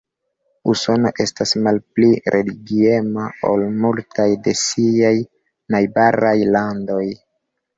Usono 0.71 1.11
estas 1.25 1.51
malpli 1.67 2.09
religiema 2.35 3.27
ol 3.51 3.67
multaj 3.83 4.27
de 4.49 4.57
siaj 4.63 5.15
najbaraj 5.77 6.37
landoj. 6.57 7.07